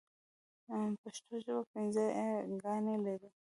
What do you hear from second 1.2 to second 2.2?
ژبه پنځه